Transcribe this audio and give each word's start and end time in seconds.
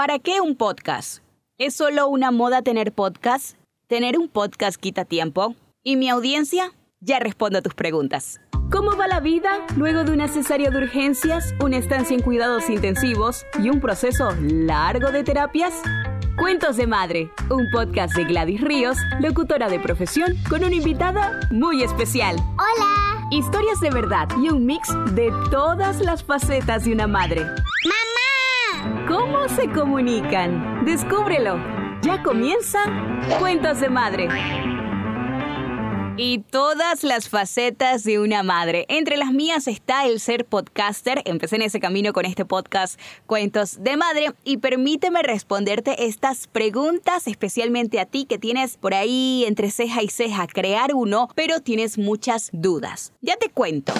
¿Para 0.00 0.18
qué 0.18 0.40
un 0.40 0.56
podcast? 0.56 1.22
¿Es 1.58 1.74
solo 1.74 2.08
una 2.08 2.30
moda 2.30 2.62
tener 2.62 2.90
podcast? 2.90 3.58
¿Tener 3.86 4.16
un 4.16 4.30
podcast 4.30 4.80
quita 4.80 5.04
tiempo? 5.04 5.54
¿Y 5.84 5.96
mi 5.96 6.08
audiencia? 6.08 6.72
Ya 7.00 7.18
respondo 7.18 7.58
a 7.58 7.60
tus 7.60 7.74
preguntas. 7.74 8.40
¿Cómo 8.72 8.96
va 8.96 9.08
la 9.08 9.20
vida 9.20 9.50
luego 9.76 10.02
de 10.04 10.12
una 10.12 10.28
cesárea 10.28 10.70
de 10.70 10.78
urgencias, 10.78 11.52
una 11.62 11.76
estancia 11.76 12.16
en 12.16 12.22
cuidados 12.22 12.70
intensivos 12.70 13.44
y 13.62 13.68
un 13.68 13.82
proceso 13.82 14.30
largo 14.40 15.10
de 15.10 15.22
terapias? 15.22 15.74
Cuentos 16.38 16.78
de 16.78 16.86
Madre, 16.86 17.30
un 17.50 17.66
podcast 17.70 18.16
de 18.16 18.24
Gladys 18.24 18.62
Ríos, 18.62 18.96
locutora 19.20 19.68
de 19.68 19.80
profesión, 19.80 20.34
con 20.48 20.64
una 20.64 20.76
invitada 20.76 21.40
muy 21.50 21.82
especial. 21.82 22.36
Hola. 22.52 23.28
Historias 23.32 23.78
de 23.80 23.90
verdad 23.90 24.28
y 24.42 24.48
un 24.48 24.64
mix 24.64 24.88
de 25.14 25.30
todas 25.50 26.00
las 26.00 26.24
facetas 26.24 26.86
de 26.86 26.92
una 26.94 27.06
madre. 27.06 27.44
¿Cómo 29.08 29.48
se 29.48 29.68
comunican? 29.70 30.84
Descúbrelo. 30.84 31.56
Ya 32.02 32.22
comienza 32.22 32.80
Cuentos 33.38 33.80
de 33.80 33.90
Madre 33.90 34.28
y 36.22 36.40
todas 36.40 37.02
las 37.02 37.30
facetas 37.30 38.04
de 38.04 38.18
una 38.18 38.42
madre. 38.42 38.84
Entre 38.88 39.16
las 39.16 39.32
mías 39.32 39.66
está 39.66 40.04
el 40.04 40.20
ser 40.20 40.44
podcaster. 40.44 41.22
Empecé 41.24 41.56
en 41.56 41.62
ese 41.62 41.80
camino 41.80 42.12
con 42.12 42.26
este 42.26 42.44
podcast 42.44 43.00
Cuentos 43.26 43.82
de 43.82 43.96
Madre 43.96 44.32
y 44.44 44.58
permíteme 44.58 45.22
responderte 45.22 46.04
estas 46.04 46.46
preguntas, 46.46 47.26
especialmente 47.26 48.00
a 48.00 48.04
ti 48.04 48.26
que 48.26 48.38
tienes 48.38 48.76
por 48.76 48.92
ahí 48.92 49.44
entre 49.46 49.70
ceja 49.70 50.02
y 50.02 50.08
ceja 50.08 50.46
crear 50.46 50.94
uno, 50.94 51.28
pero 51.34 51.60
tienes 51.60 51.96
muchas 51.96 52.50
dudas. 52.52 53.14
Ya 53.22 53.36
te 53.36 53.48
cuento. 53.48 53.94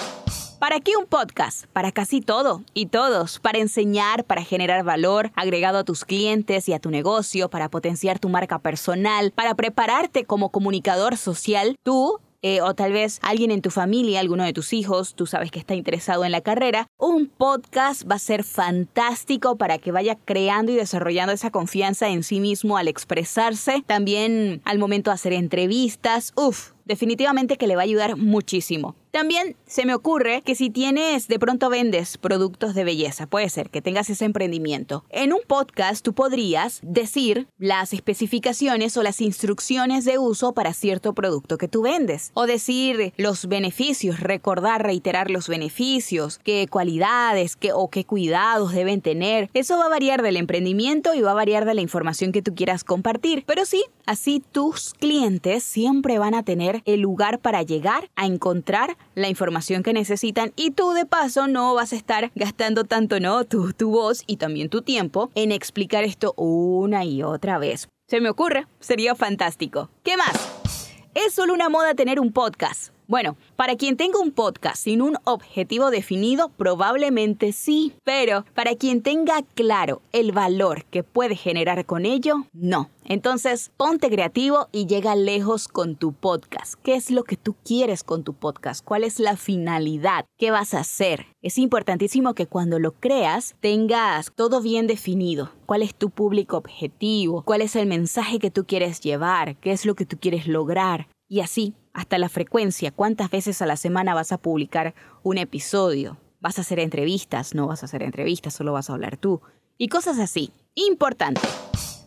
¿Para 0.61 0.79
qué 0.79 0.91
un 0.95 1.07
podcast? 1.07 1.65
Para 1.73 1.91
casi 1.91 2.21
todo 2.21 2.61
y 2.75 2.85
todos, 2.85 3.39
para 3.39 3.57
enseñar, 3.57 4.25
para 4.25 4.43
generar 4.43 4.83
valor 4.83 5.31
agregado 5.33 5.79
a 5.79 5.83
tus 5.83 6.05
clientes 6.05 6.69
y 6.69 6.73
a 6.73 6.79
tu 6.79 6.91
negocio, 6.91 7.49
para 7.49 7.67
potenciar 7.67 8.19
tu 8.19 8.29
marca 8.29 8.59
personal, 8.59 9.31
para 9.31 9.55
prepararte 9.55 10.23
como 10.23 10.49
comunicador 10.49 11.17
social, 11.17 11.77
tú 11.81 12.19
eh, 12.43 12.61
o 12.61 12.75
tal 12.75 12.93
vez 12.93 13.17
alguien 13.23 13.49
en 13.49 13.63
tu 13.63 13.71
familia, 13.71 14.19
alguno 14.19 14.43
de 14.43 14.53
tus 14.53 14.71
hijos, 14.71 15.15
tú 15.15 15.25
sabes 15.25 15.49
que 15.49 15.57
está 15.57 15.73
interesado 15.73 16.25
en 16.25 16.31
la 16.31 16.41
carrera, 16.41 16.85
un 16.99 17.25
podcast 17.25 18.07
va 18.07 18.17
a 18.17 18.19
ser 18.19 18.43
fantástico 18.43 19.55
para 19.55 19.79
que 19.79 19.91
vaya 19.91 20.15
creando 20.15 20.71
y 20.71 20.75
desarrollando 20.75 21.33
esa 21.33 21.49
confianza 21.49 22.09
en 22.09 22.21
sí 22.21 22.39
mismo 22.39 22.77
al 22.77 22.87
expresarse, 22.87 23.83
también 23.87 24.61
al 24.65 24.77
momento 24.77 25.09
de 25.09 25.15
hacer 25.15 25.33
entrevistas, 25.33 26.33
uff, 26.35 26.73
definitivamente 26.85 27.57
que 27.57 27.65
le 27.65 27.75
va 27.75 27.81
a 27.81 27.85
ayudar 27.85 28.15
muchísimo. 28.15 28.95
También 29.11 29.57
se 29.65 29.85
me 29.85 29.93
ocurre 29.93 30.41
que 30.41 30.55
si 30.55 30.69
tienes, 30.69 31.27
de 31.27 31.37
pronto 31.37 31.69
vendes 31.69 32.17
productos 32.17 32.73
de 32.73 32.85
belleza, 32.85 33.27
puede 33.27 33.49
ser 33.49 33.69
que 33.69 33.81
tengas 33.81 34.09
ese 34.09 34.23
emprendimiento. 34.23 35.03
En 35.09 35.33
un 35.33 35.41
podcast 35.45 36.03
tú 36.03 36.13
podrías 36.13 36.79
decir 36.81 37.47
las 37.57 37.93
especificaciones 37.93 38.95
o 38.95 39.03
las 39.03 39.19
instrucciones 39.19 40.05
de 40.05 40.17
uso 40.17 40.53
para 40.53 40.73
cierto 40.73 41.13
producto 41.13 41.57
que 41.57 41.67
tú 41.67 41.81
vendes. 41.81 42.31
O 42.35 42.47
decir 42.47 43.13
los 43.17 43.47
beneficios, 43.47 44.21
recordar, 44.21 44.83
reiterar 44.83 45.29
los 45.29 45.49
beneficios, 45.49 46.39
qué 46.43 46.67
cualidades 46.69 47.57
qué, 47.57 47.73
o 47.73 47.89
qué 47.89 48.05
cuidados 48.05 48.71
deben 48.71 49.01
tener. 49.01 49.49
Eso 49.53 49.77
va 49.77 49.85
a 49.85 49.89
variar 49.89 50.21
del 50.21 50.37
emprendimiento 50.37 51.13
y 51.13 51.21
va 51.21 51.31
a 51.31 51.35
variar 51.35 51.65
de 51.65 51.73
la 51.73 51.81
información 51.81 52.31
que 52.31 52.41
tú 52.41 52.55
quieras 52.55 52.83
compartir. 52.83 53.43
Pero 53.45 53.65
sí, 53.65 53.83
así 54.11 54.43
tus 54.51 54.93
clientes 54.93 55.63
siempre 55.63 56.19
van 56.19 56.33
a 56.33 56.43
tener 56.43 56.81
el 56.83 56.99
lugar 56.99 57.39
para 57.39 57.63
llegar 57.63 58.09
a 58.17 58.25
encontrar 58.25 58.97
la 59.15 59.29
información 59.29 59.83
que 59.83 59.93
necesitan 59.93 60.51
y 60.57 60.71
tú 60.71 60.91
de 60.91 61.05
paso 61.05 61.47
no 61.47 61.73
vas 61.73 61.93
a 61.93 61.95
estar 61.95 62.29
gastando 62.35 62.83
tanto, 62.83 63.21
¿no? 63.21 63.45
Tu, 63.45 63.71
tu 63.71 63.89
voz 63.89 64.23
y 64.27 64.35
también 64.35 64.67
tu 64.67 64.81
tiempo 64.81 65.31
en 65.33 65.53
explicar 65.53 66.03
esto 66.03 66.33
una 66.35 67.05
y 67.05 67.23
otra 67.23 67.57
vez. 67.57 67.87
Se 68.09 68.19
me 68.19 68.29
ocurre, 68.29 68.67
sería 68.81 69.15
fantástico. 69.15 69.89
¿Qué 70.03 70.17
más? 70.17 70.91
¿Es 71.15 71.33
solo 71.33 71.53
una 71.53 71.69
moda 71.69 71.93
tener 71.93 72.19
un 72.19 72.33
podcast? 72.33 72.90
Bueno, 73.11 73.35
para 73.57 73.75
quien 73.75 73.97
tenga 73.97 74.19
un 74.19 74.31
podcast 74.31 74.77
sin 74.77 75.01
un 75.01 75.17
objetivo 75.25 75.91
definido, 75.91 76.47
probablemente 76.47 77.51
sí, 77.51 77.91
pero 78.05 78.45
para 78.55 78.75
quien 78.75 79.01
tenga 79.01 79.41
claro 79.53 80.01
el 80.13 80.31
valor 80.31 80.85
que 80.85 81.03
puede 81.03 81.35
generar 81.35 81.85
con 81.85 82.05
ello, 82.05 82.45
no. 82.53 82.89
Entonces, 83.03 83.69
ponte 83.75 84.09
creativo 84.09 84.69
y 84.71 84.85
llega 84.85 85.15
lejos 85.15 85.67
con 85.67 85.97
tu 85.97 86.13
podcast. 86.13 86.75
¿Qué 86.83 86.95
es 86.95 87.11
lo 87.11 87.25
que 87.25 87.35
tú 87.35 87.53
quieres 87.65 88.05
con 88.05 88.23
tu 88.23 88.31
podcast? 88.31 88.81
¿Cuál 88.81 89.03
es 89.03 89.19
la 89.19 89.35
finalidad? 89.35 90.23
¿Qué 90.37 90.49
vas 90.51 90.73
a 90.73 90.79
hacer? 90.79 91.25
Es 91.41 91.57
importantísimo 91.57 92.33
que 92.33 92.47
cuando 92.47 92.79
lo 92.79 92.93
creas 92.93 93.55
tengas 93.59 94.31
todo 94.33 94.61
bien 94.61 94.87
definido. 94.87 95.51
¿Cuál 95.65 95.81
es 95.81 95.93
tu 95.93 96.11
público 96.11 96.55
objetivo? 96.55 97.43
¿Cuál 97.43 97.59
es 97.59 97.75
el 97.75 97.87
mensaje 97.87 98.39
que 98.39 98.51
tú 98.51 98.65
quieres 98.65 99.01
llevar? 99.01 99.57
¿Qué 99.57 99.73
es 99.73 99.85
lo 99.85 99.95
que 99.95 100.05
tú 100.05 100.17
quieres 100.17 100.47
lograr? 100.47 101.09
Y 101.27 101.39
así, 101.39 101.73
hasta 101.93 102.17
la 102.17 102.29
frecuencia, 102.29 102.91
cuántas 102.91 103.29
veces 103.29 103.61
a 103.61 103.65
la 103.65 103.77
semana 103.77 104.13
vas 104.13 104.31
a 104.31 104.37
publicar 104.37 104.93
un 105.23 105.37
episodio. 105.37 106.17
¿Vas 106.39 106.57
a 106.57 106.61
hacer 106.61 106.79
entrevistas? 106.79 107.53
No 107.53 107.67
vas 107.67 107.83
a 107.83 107.85
hacer 107.85 108.01
entrevistas, 108.03 108.53
solo 108.53 108.73
vas 108.73 108.89
a 108.89 108.93
hablar 108.93 109.17
tú. 109.17 109.41
Y 109.77 109.87
cosas 109.87 110.19
así. 110.19 110.51
Importante. 110.75 111.41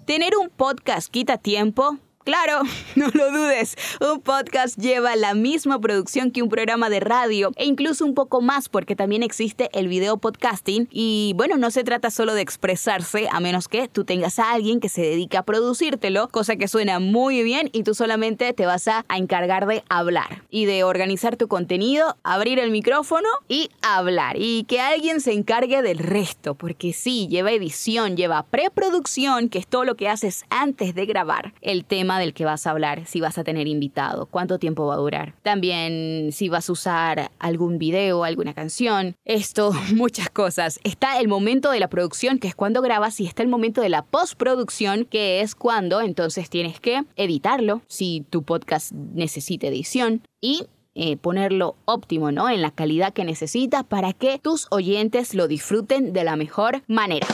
Tener 0.07 0.37
un 0.37 0.51
podcast 0.51 1.11
quita 1.11 1.39
tiempo, 1.39 1.99
Claro, 2.25 2.63
no 2.95 3.09
lo 3.13 3.31
dudes, 3.31 3.77
un 4.01 4.23
podcast 4.23 4.79
lleva 4.79 5.15
la 5.15 5.35
misma 5.35 5.79
producción 5.79 6.31
que 6.31 6.43
un 6.43 6.49
programa 6.49 6.89
de 6.89 7.01
radio 7.01 7.51
e 7.57 7.67
incluso 7.67 8.03
un 8.07 8.15
poco 8.15 8.41
más 8.41 8.71
porque 8.71 8.97
también 8.97 9.23
existe 9.23 9.69
el 9.75 9.89
video 9.89 10.17
podcasting. 10.17 10.89
Y 10.91 11.35
bueno, 11.37 11.59
no 11.59 11.71
se 11.71 11.85
trata 11.85 12.11
solo 12.11 12.33
de 12.33 12.41
expresarse 12.41 13.29
a 13.31 13.41
menos 13.41 13.69
que 13.69 13.89
tú 13.89 14.05
tengas 14.07 14.39
a 14.39 14.53
alguien 14.53 14.81
que 14.81 14.89
se 14.89 15.03
dedique 15.03 15.37
a 15.37 15.43
producírtelo, 15.43 16.29
cosa 16.29 16.57
que 16.57 16.67
suena 16.67 16.99
muy 16.99 17.43
bien 17.43 17.69
y 17.75 17.83
tú 17.83 17.95
solamente 17.95 18.55
te 18.55 18.65
vas 18.65 18.89
a, 18.89 19.05
encargar 19.15 19.67
de 19.67 19.85
hablar 19.91 20.45
y 20.51 20.65
de 20.65 20.83
organizar 20.83 21.37
tu 21.37 21.47
contenido, 21.47 22.17
abrir 22.25 22.59
el 22.59 22.71
micrófono 22.71 23.29
y 23.49 23.69
hablar 23.83 24.37
y 24.39 24.65
que 24.65 24.81
alguien 24.81 25.21
se 25.21 25.33
encargue 25.33 25.83
del 25.83 25.99
resto 25.99 26.55
porque 26.55 26.95
sí, 26.95 27.29
lleva 27.29 27.53
edición, 27.53 28.17
lleva 28.17 28.45
preproducción, 28.45 29.51
que 29.51 29.59
es 29.59 29.67
todo 29.67 29.85
lo 29.85 29.95
que 29.95 30.09
haces 30.09 30.45
antes 30.49 30.95
de 30.95 31.05
grabar 31.05 31.53
el 31.61 31.85
tema 31.85 32.14
del 32.19 32.35
que 32.35 32.45
vas 32.45 32.67
a 32.67 32.71
hablar, 32.71 33.07
si 33.07 33.21
vas 33.21 33.39
a 33.39 33.45
tener 33.45 33.67
invitado, 33.67 34.27
cuánto 34.27 34.59
tiempo 34.59 34.87
va 34.87 34.95
a 34.95 34.99
durar. 34.99 35.35
También 35.43 36.31
si 36.33 36.49
vas 36.49 36.69
a 36.69 36.73
usar 36.73 37.31
algún 37.39 37.79
video, 37.79 38.25
alguna 38.25 38.55
canción, 38.55 39.15
esto, 39.25 39.73
muchas 39.95 40.31
cosas. 40.31 40.81
Está 40.85 41.21
el 41.21 41.29
momento 41.29 41.71
de 41.71 41.81
la 41.81 41.89
producción, 41.89 42.39
que 42.39 42.49
es 42.49 42.55
cuando 42.55 42.83
grabas, 42.83 43.21
y 43.21 43.27
está 43.27 43.43
el 43.43 43.49
momento 43.49 43.81
de 43.81 43.89
la 43.89 44.03
postproducción, 44.03 45.05
que 45.05 45.41
es 45.41 45.55
cuando 45.55 46.01
entonces 46.01 46.51
tienes 46.51 46.81
que 46.81 47.05
editarlo, 47.17 47.83
si 47.87 48.25
tu 48.31 48.43
podcast 48.43 48.93
necesita 48.93 49.67
edición, 49.67 50.23
y 50.41 50.67
eh, 50.95 51.17
ponerlo 51.17 51.77
óptimo, 51.87 52.31
¿no? 52.31 52.49
En 52.49 52.63
la 52.63 52.71
calidad 52.71 53.13
que 53.13 53.25
necesitas 53.25 53.83
para 53.83 54.13
que 54.13 54.39
tus 54.39 54.69
oyentes 54.71 55.35
lo 55.35 55.49
disfruten 55.49 56.13
de 56.13 56.23
la 56.23 56.37
mejor 56.37 56.83
manera 56.87 57.27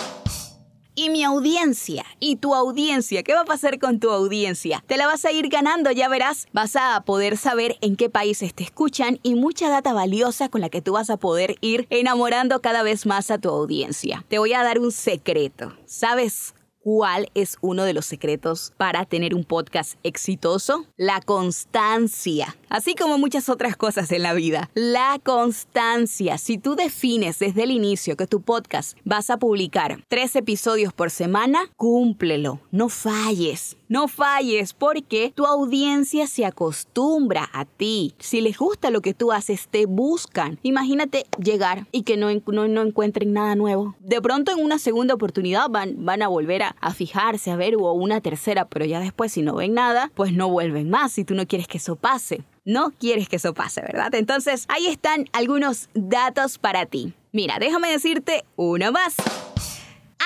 y 0.94 1.10
mi 1.10 1.24
audiencia 1.24 2.04
y 2.18 2.36
tu 2.36 2.54
audiencia. 2.54 3.22
¿Qué 3.22 3.34
va 3.34 3.40
a 3.40 3.44
pasar 3.44 3.78
con 3.78 4.00
tu 4.00 4.10
audiencia? 4.10 4.82
Te 4.86 4.96
la 4.96 5.06
vas 5.06 5.24
a 5.24 5.32
ir 5.32 5.48
ganando, 5.48 5.90
ya 5.90 6.08
verás. 6.08 6.48
Vas 6.52 6.76
a 6.76 7.02
poder 7.04 7.36
saber 7.36 7.76
en 7.80 7.96
qué 7.96 8.08
países 8.08 8.54
te 8.54 8.64
escuchan 8.64 9.18
y 9.22 9.34
mucha 9.34 9.68
data 9.68 9.92
valiosa 9.92 10.48
con 10.48 10.60
la 10.60 10.68
que 10.68 10.82
tú 10.82 10.92
vas 10.92 11.10
a 11.10 11.16
poder 11.16 11.56
ir 11.60 11.86
enamorando 11.90 12.60
cada 12.60 12.82
vez 12.82 13.06
más 13.06 13.30
a 13.30 13.38
tu 13.38 13.48
audiencia. 13.48 14.24
Te 14.28 14.38
voy 14.38 14.52
a 14.52 14.62
dar 14.62 14.78
un 14.78 14.92
secreto. 14.92 15.72
¿Sabes 15.86 16.54
¿Cuál 16.82 17.28
es 17.34 17.58
uno 17.60 17.84
de 17.84 17.92
los 17.92 18.06
secretos 18.06 18.72
para 18.78 19.04
tener 19.04 19.34
un 19.34 19.44
podcast 19.44 19.98
exitoso? 20.02 20.86
La 20.96 21.20
constancia, 21.20 22.56
así 22.70 22.94
como 22.94 23.18
muchas 23.18 23.50
otras 23.50 23.76
cosas 23.76 24.10
en 24.12 24.22
la 24.22 24.32
vida. 24.32 24.70
La 24.72 25.20
constancia. 25.22 26.38
Si 26.38 26.56
tú 26.56 26.76
defines 26.76 27.38
desde 27.38 27.64
el 27.64 27.70
inicio 27.70 28.16
que 28.16 28.26
tu 28.26 28.40
podcast 28.40 28.96
vas 29.04 29.28
a 29.28 29.36
publicar 29.36 30.02
tres 30.08 30.34
episodios 30.36 30.94
por 30.94 31.10
semana, 31.10 31.70
cúmplelo, 31.76 32.60
no 32.70 32.88
falles. 32.88 33.76
No 33.90 34.06
falles 34.06 34.72
porque 34.72 35.32
tu 35.34 35.46
audiencia 35.46 36.28
se 36.28 36.46
acostumbra 36.46 37.50
a 37.52 37.64
ti. 37.64 38.14
Si 38.20 38.40
les 38.40 38.56
gusta 38.56 38.88
lo 38.88 39.00
que 39.00 39.14
tú 39.14 39.32
haces, 39.32 39.66
te 39.68 39.86
buscan. 39.86 40.60
Imagínate 40.62 41.26
llegar 41.42 41.88
y 41.90 42.04
que 42.04 42.16
no, 42.16 42.28
no, 42.30 42.82
encuentren 42.82 43.32
nada 43.32 43.56
nuevo. 43.56 43.96
De 43.98 44.22
pronto 44.22 44.52
en 44.52 44.64
una 44.64 44.78
segunda 44.78 45.14
oportunidad 45.14 45.68
van, 45.68 46.04
van 46.04 46.22
a 46.22 46.28
volver 46.28 46.62
a, 46.62 46.76
a 46.80 46.94
fijarse, 46.94 47.50
a 47.50 47.56
ver, 47.56 47.76
o 47.76 47.92
una 47.92 48.20
tercera, 48.20 48.66
pero 48.66 48.84
ya 48.84 49.00
después 49.00 49.32
si 49.32 49.42
no 49.42 49.54
ven 49.54 49.74
nada, 49.74 50.10
pues 50.14 50.32
no 50.32 50.48
vuelven 50.48 50.90
más 50.90 51.12
si 51.12 51.24
tú 51.24 51.34
no 51.34 51.46
quieres 51.46 51.68
que 51.68 51.78
eso 51.78 51.96
pase. 51.96 52.42
No 52.64 52.90
quieres 52.90 53.28
que 53.28 53.36
eso 53.36 53.54
pase, 53.54 53.80
¿verdad? 53.80 54.14
Entonces 54.14 54.66
ahí 54.68 54.86
están 54.86 55.26
algunos 55.32 55.88
datos 55.94 56.58
para 56.58 56.86
ti. 56.86 57.14
Mira, 57.32 57.58
déjame 57.58 57.90
decirte 57.90 58.44
uno 58.56 58.92
más. 58.92 59.16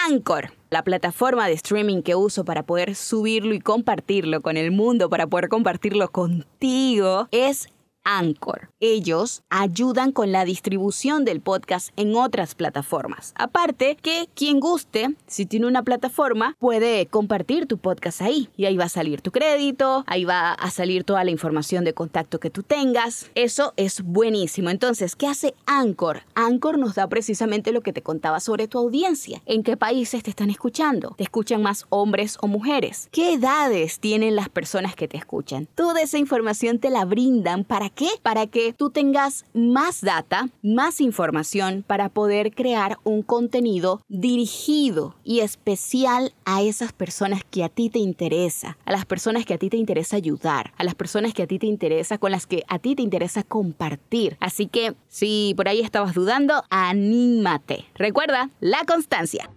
Anchor, 0.07 0.53
la 0.71 0.83
plataforma 0.83 1.47
de 1.47 1.53
streaming 1.53 2.03
que 2.03 2.17
uso 2.17 2.45
para 2.45 2.65
poder 2.65 2.95
subirlo 2.97 3.55
y 3.55 3.61
compartirlo 3.61 4.41
con 4.41 4.57
el 4.57 4.73
mundo, 4.73 5.09
para 5.09 5.27
poder 5.27 5.49
compartirlo 5.49 6.11
contigo, 6.11 7.29
es 7.31 7.69
Anchor. 8.05 8.71
Ellos 8.81 9.43
ayudan 9.51 10.13
con 10.13 10.31
la 10.31 10.45
distribución 10.45 11.25
del 11.25 11.41
podcast 11.41 11.91
en 11.97 12.15
otras 12.15 12.55
plataformas. 12.55 13.33
Aparte 13.37 13.97
que 14.01 14.29
quien 14.35 14.61
guste, 14.61 15.15
si 15.27 15.47
tiene 15.47 15.67
una 15.67 15.83
plataforma, 15.83 16.57
puede 16.59 17.07
compartir 17.07 17.67
tu 17.67 17.79
podcast 17.79 18.23
ahí 18.23 18.49
y 18.57 18.67
ahí 18.67 18.77
va 18.77 18.85
a 18.85 18.89
salir 18.89 19.21
tu 19.21 19.33
crédito, 19.33 20.05
ahí 20.07 20.25
va 20.25 20.53
a 20.53 20.71
salir 20.71 21.05
toda 21.05 21.25
la 21.25 21.31
información 21.31 21.85
de 21.85 21.95
contacto 21.95 22.41
que 22.41 22.51
tú 22.51 22.63
tengas. 22.63 23.31
Eso 23.35 23.73
es 23.77 24.03
buenísimo. 24.03 24.71
Entonces, 24.71 25.17
¿qué 25.17 25.27
hace 25.27 25.55
Anchor? 25.67 26.23
Anchor 26.35 26.79
nos 26.79 26.95
da 26.95 27.09
precisamente 27.09 27.73
lo 27.73 27.81
que 27.81 27.93
te 27.93 28.03
contaba 28.03 28.41
sobre 28.41 28.69
tu 28.69 28.79
audiencia. 28.79 29.43
¿En 29.47 29.63
qué 29.63 29.77
países 29.77 30.23
te 30.23 30.31
están 30.31 30.51
escuchando? 30.51 31.15
¿Te 31.17 31.25
escuchan 31.25 31.63
más 31.63 31.87
hombres 31.89 32.37
o 32.41 32.49
mujeres? 32.49 33.09
¿Qué 33.11 33.35
edades 33.35 34.01
tienen 34.01 34.37
las 34.37 34.49
personas 34.49 34.95
que 34.95 35.09
te 35.09 35.17
escuchan? 35.17 35.67
Toda 35.75 36.03
esa 36.03 36.19
información 36.19 36.79
te 36.79 36.91
la 36.91 37.05
brindan. 37.05 37.65
¿Para 37.65 37.91
qué? 37.95 38.09
Para 38.23 38.47
que 38.47 38.73
tú 38.73 38.91
tengas 38.91 39.45
más 39.55 40.01
data, 40.01 40.49
más 40.63 41.01
información 41.01 41.85
para 41.87 42.09
poder 42.09 42.55
crear 42.55 42.99
un 43.05 43.23
contenido 43.23 44.03
dirigido 44.09 45.15
y 45.25 45.41
especial 45.41 46.35
a 46.45 46.63
esas 46.63 46.93
personas 46.93 47.43
que 47.49 47.65
a 47.65 47.69
ti 47.69 47.91
te 47.91 47.99
interesa, 47.99 48.77
a 48.85 48.93
las 48.93 49.07
personas 49.07 49.45
que 49.47 49.55
a 49.55 49.59
ti 49.59 49.71
te 49.71 49.77
interesa 49.77 50.17
ayudar, 50.17 50.73
a 50.77 50.85
las 50.85 50.95
personas 50.95 51.35
que 51.35 51.43
a 51.43 51.47
ti 51.47 51.59
te 51.59 51.67
interesa, 51.67 52.19
con 52.19 52.33
las 52.33 52.47
que 52.47 52.65
a 52.69 52.79
ti 52.79 52.95
te 52.95 53.03
interesa 53.03 53.43
compartir. 53.43 54.37
Así 54.41 54.67
que 54.67 54.95
si 55.09 55.55
por 55.57 55.69
ahí 55.69 55.81
estabas 55.81 56.15
dudando, 56.15 56.65
anímate. 56.71 57.85
Recuerda, 57.95 58.51
la 58.61 58.85
constancia. 58.85 59.51